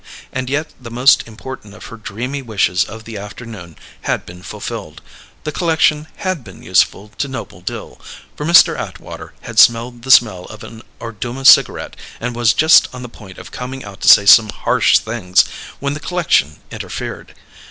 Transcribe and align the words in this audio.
And 0.33 0.49
yet, 0.49 0.73
the 0.81 0.89
most 0.89 1.27
important 1.27 1.75
of 1.75 1.85
her 1.85 1.95
dreamy 1.95 2.41
wishes 2.41 2.83
of 2.83 3.03
the 3.03 3.17
afternoon 3.19 3.75
had 4.09 4.25
been 4.25 4.41
fulfilled: 4.41 4.99
the 5.43 5.51
c'lection 5.51 6.07
had 6.15 6.43
been 6.43 6.63
useful 6.63 7.09
to 7.19 7.27
Noble 7.27 7.61
Dill, 7.61 8.01
for 8.35 8.43
Mr. 8.43 8.75
Atwater 8.75 9.35
had 9.41 9.59
smelled 9.59 10.01
the 10.01 10.09
smell 10.09 10.45
of 10.45 10.63
an 10.63 10.81
Orduma 10.99 11.45
cigarette 11.45 11.95
and 12.19 12.35
was 12.35 12.53
just 12.53 12.87
on 12.95 13.03
the 13.03 13.09
point 13.09 13.37
of 13.37 13.51
coming 13.51 13.83
out 13.85 14.01
to 14.01 14.07
say 14.07 14.25
some 14.25 14.49
harsh 14.49 14.97
things, 14.97 15.45
when 15.79 15.93
the 15.93 15.99
c'lection 15.99 16.55
interfered. 16.71 17.35